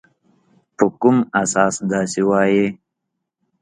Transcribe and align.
په 0.75 0.85
کوم 1.01 1.17
اساس 1.41 1.75
داسي 1.89 2.21
وایې؟ 2.29 2.65